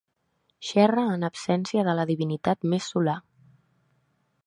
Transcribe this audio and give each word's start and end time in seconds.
Xerra 0.69 1.03
en 1.17 1.27
absència 1.29 1.85
de 1.89 1.97
la 2.01 2.07
divinitat 2.13 2.69
més 2.75 2.91
solar. 2.97 3.19